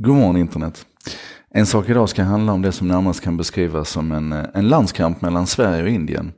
[0.00, 0.86] God morgon internet.
[1.50, 4.68] En sak idag ska handla om det som närmast kan beskrivas som en, eh, en
[4.68, 6.32] landskamp mellan Sverige och Indien.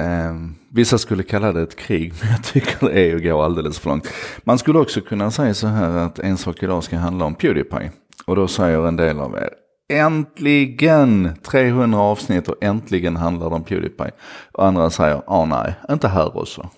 [0.00, 0.34] Eh,
[0.72, 3.90] vissa skulle kalla det ett krig, men jag tycker det är att gå alldeles för
[3.90, 4.08] långt.
[4.44, 7.92] Man skulle också kunna säga så här att en sak idag ska handla om Pewdiepie.
[8.26, 9.50] Och då säger en del av er,
[9.92, 14.10] äntligen 300 avsnitt och äntligen handlar det om Pewdiepie.
[14.52, 16.70] Och andra säger, ah nej, inte här också.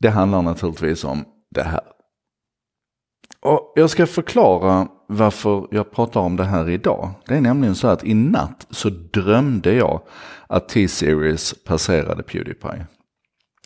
[0.00, 1.82] Det handlar naturligtvis om det här.
[3.42, 7.10] Och jag ska förklara varför jag pratar om det här idag.
[7.26, 10.00] Det är nämligen så att i natt så drömde jag
[10.46, 12.86] att T-Series passerade Pewdiepie.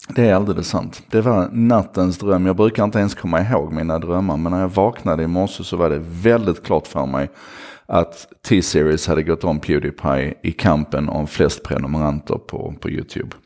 [0.08, 1.02] Det är alldeles sant.
[1.10, 2.46] Det var nattens dröm.
[2.46, 5.76] Jag brukar inte ens komma ihåg mina drömmar, men när jag vaknade i morse så
[5.76, 7.30] var det väldigt klart för mig
[7.86, 13.36] att T-Series hade gått om Pewdiepie i kampen om flest prenumeranter på, på YouTube.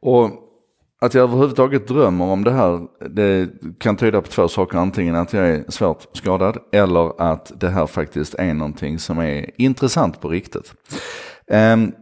[0.00, 0.30] Och
[1.02, 3.48] att jag överhuvudtaget drömmer om det här, det
[3.78, 4.78] kan tyda på två saker.
[4.78, 9.50] Antingen att jag är svårt skadad eller att det här faktiskt är någonting som är
[9.56, 10.74] intressant på riktigt.
[11.46, 11.92] Um,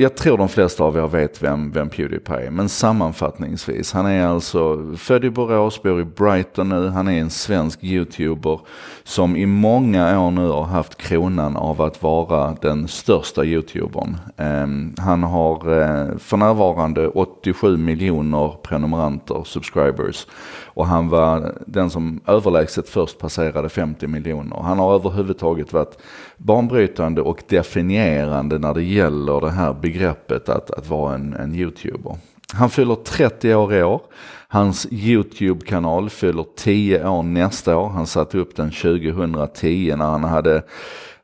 [0.00, 3.92] jag tror de flesta av er vet vem, vem Pewdiepie är, men sammanfattningsvis.
[3.92, 6.88] Han är alltså född i Borås, bor i Brighton nu.
[6.88, 8.60] Han är en svensk YouTuber
[9.04, 14.16] som i många år nu har haft kronan av att vara den största YouTubern.
[14.36, 20.26] Eh, han har eh, för närvarande 87 miljoner prenumeranter, subscribers.
[20.78, 24.56] Och han var den som överlägset först passerade 50 miljoner.
[24.56, 25.98] Han har överhuvudtaget varit
[26.36, 32.16] banbrytande och definierande när det gäller det här begreppet att, att vara en, en YouTuber.
[32.52, 34.02] Han fyller 30 år i år.
[34.48, 37.88] Hans YouTube-kanal fyller 10 år nästa år.
[37.88, 40.62] Han satte upp den 2010 när han hade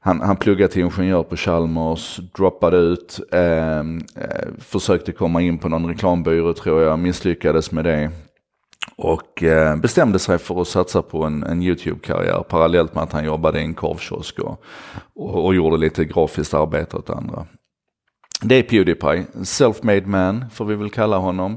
[0.01, 5.69] han, han pluggade till ingenjör på Chalmers, droppade ut, ehm, eh, försökte komma in på
[5.69, 8.11] någon reklambyrå tror jag, misslyckades med det.
[8.97, 13.25] Och eh, bestämde sig för att satsa på en, en YouTube-karriär parallellt med att han
[13.25, 14.63] jobbade i en korvkiosk och,
[15.15, 17.47] och, och gjorde lite grafiskt arbete åt andra.
[18.43, 21.57] Det är Pewdiepie, self-made man får vi väl kalla honom.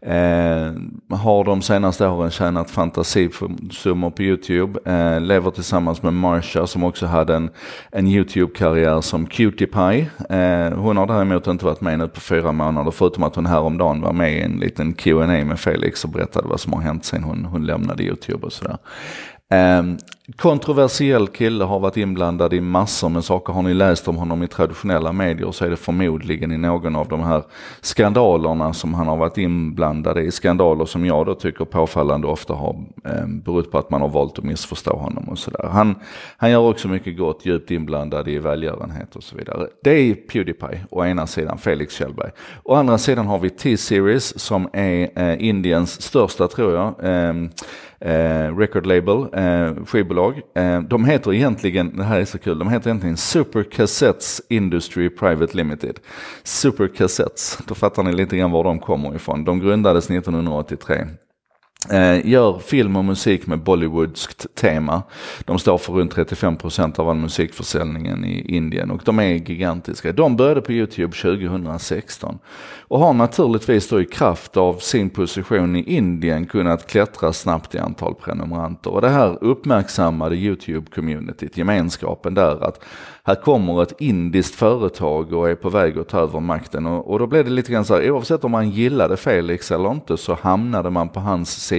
[0.00, 0.72] Eh,
[1.16, 4.80] har de senaste åren tjänat fantasisummor på YouTube.
[4.84, 7.50] Eh, lever tillsammans med Marsha som också hade en,
[7.92, 10.10] en YouTube-karriär som Cutiepie.
[10.30, 14.00] Eh, hon har däremot inte varit med nu på fyra månader förutom att hon häromdagen
[14.00, 17.24] var med i en liten Q&A med Felix och berättade vad som har hänt sen
[17.24, 18.78] hon, hon lämnade YouTube och sådär.
[19.78, 19.98] Um,
[20.36, 23.52] kontroversiell kille, har varit inblandad i massor med saker.
[23.52, 27.08] Har ni läst om honom i traditionella medier så är det förmodligen i någon av
[27.08, 27.42] de här
[27.80, 30.30] skandalerna som han har varit inblandad i.
[30.30, 34.38] Skandaler som jag då tycker påfallande ofta har eh, berott på att man har valt
[34.38, 35.68] att missförstå honom och sådär.
[35.72, 35.94] Han,
[36.36, 39.66] han gör också mycket gott, djupt inblandad i välgörenhet och så vidare.
[39.82, 42.30] Det är Pewdiepie å ena sidan, Felix Kjellberg.
[42.62, 46.94] Å andra sidan har vi T-Series som är eh, Indiens största tror jag.
[47.04, 47.34] eh,
[48.00, 49.84] eh, record label, eh,
[50.18, 50.42] skivbolag.
[50.54, 55.10] Eh, de heter egentligen, det här är så kul, de heter egentligen Super Cassettes Industry
[55.10, 56.00] Private Limited.
[56.42, 59.44] Super Cassettes, då fattar ni lite grann var de kommer ifrån.
[59.44, 61.06] De grundades 1983.
[61.90, 65.02] Eh, gör film och musik med Bollywoodskt tema.
[65.44, 70.12] De står för runt 35% av all musikförsäljningen i Indien och de är gigantiska.
[70.12, 72.38] De började på YouTube 2016
[72.80, 77.78] och har naturligtvis då i kraft av sin position i Indien kunnat klättra snabbt i
[77.78, 78.90] antal prenumeranter.
[78.90, 82.84] Och det här uppmärksammade YouTube-communityt, gemenskapen där, att
[83.28, 86.86] här kommer ett indiskt företag och är på väg att ta över makten.
[86.86, 89.90] Och, och då blev det lite grann så här, oavsett om man gillade Felix eller
[89.90, 91.77] inte så hamnade man på hans sida.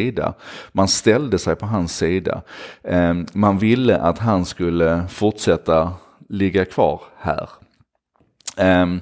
[0.72, 2.42] Man ställde sig på hans sida.
[2.84, 5.94] Ehm, man ville att han skulle fortsätta
[6.30, 7.50] ligga kvar här.
[8.58, 9.02] Ehm,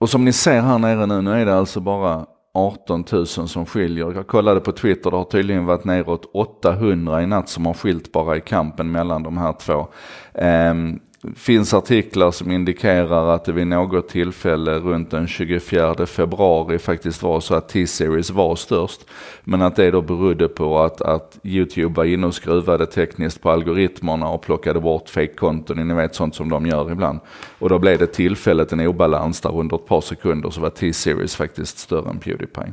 [0.00, 3.66] och som ni ser här nere nu, nu är det alltså bara 18 000 som
[3.66, 4.12] skiljer.
[4.12, 8.12] Jag kollade på Twitter, det har tydligen varit neråt 800 i natt som har skilt
[8.12, 9.86] bara i kampen mellan de här två.
[10.34, 11.00] Ehm,
[11.36, 17.40] Finns artiklar som indikerar att det vid något tillfälle runt den 24 februari faktiskt var
[17.40, 19.00] så att T-series var störst.
[19.44, 23.50] Men att det då berodde på att, att YouTube var inne och skruvade tekniskt på
[23.50, 27.20] algoritmerna och plockade bort fake-konton, ni vet sånt som de gör ibland.
[27.58, 31.36] Och då blev det tillfället en obalans där under ett par sekunder så var T-series
[31.36, 32.72] faktiskt större än Pewdiepie.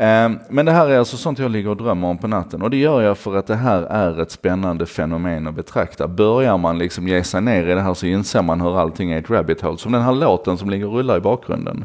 [0.00, 2.70] Ehm, men det här är alltså sånt jag ligger och drömmer om på natten och
[2.70, 6.08] det gör jag för att det här är ett spännande fenomen att betrakta.
[6.08, 9.18] Börjar man liksom ge sig ner i det här så inser man hur allting är
[9.18, 9.78] ett rabbit hole.
[9.78, 11.84] Som den här låten som ligger och rullar i bakgrunden.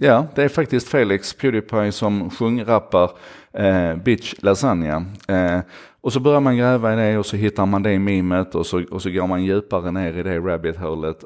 [0.00, 3.10] Ja, det är faktiskt Felix Pewdiepie som sjungrappar
[3.52, 5.04] eh, Bitch Lasagna.
[5.28, 5.60] Eh,
[6.00, 8.84] och så börjar man gräva i det och så hittar man det memet och så,
[8.90, 11.24] och så går man djupare ner i det rabbit-hålet.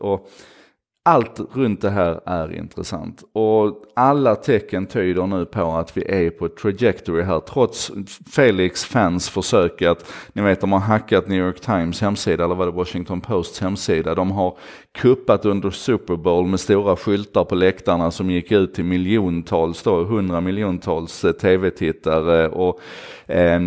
[1.05, 3.25] Allt runt det här är intressant.
[3.33, 7.93] Och alla tecken tyder nu på att vi är på ett trajectory här trots
[8.31, 12.67] Felix fans försök att, ni vet de har hackat New York Times hemsida eller var
[12.67, 14.15] det Washington Posts hemsida.
[14.15, 14.57] De har
[14.93, 20.05] kuppat under Super Bowl med stora skyltar på läktarna som gick ut till miljontals, då,
[20.05, 22.49] hundra miljontals eh, tv-tittare.
[22.49, 22.81] Och
[23.27, 23.61] eh,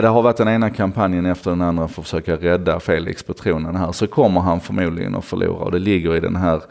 [0.00, 3.32] det har varit den ena kampanjen efter den andra för att försöka rädda Felix på
[3.32, 3.92] tronen här.
[3.92, 6.62] Så kommer han förmodligen att förlora och det ligger i den här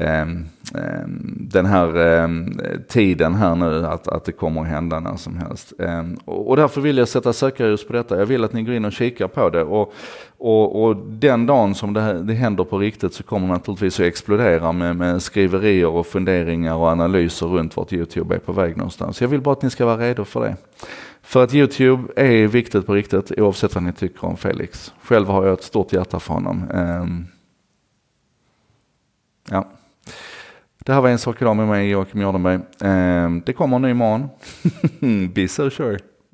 [0.00, 5.16] Ehm, ehm, den här ehm, tiden här nu att, att det kommer att hända när
[5.16, 5.72] som helst.
[6.24, 8.18] och därför vill jag sätta sökarljus på detta.
[8.18, 9.62] Jag vill att ni går in och kikar på det.
[9.62, 9.92] Och,
[10.38, 14.06] och, och den dagen som det, det händer på riktigt så kommer det naturligtvis att
[14.06, 19.20] explodera med, med skriverier och funderingar och analyser runt vart YouTube är på väg någonstans.
[19.20, 20.56] Jag vill bara att ni ska vara redo för det.
[21.22, 24.92] För att YouTube är viktigt på riktigt oavsett vad ni tycker om Felix.
[25.02, 26.64] Själv har jag ett stort hjärta för honom.
[29.50, 29.66] ja.
[30.88, 32.54] Det här var en sak idag med mig Joakim Jardenberg.
[32.54, 34.28] Eh, det kommer en ny imorgon.
[35.34, 35.98] Be so sure.